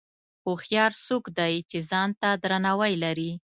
[0.43, 3.31] هوښیار څوک دی چې ځان ته درناوی لري.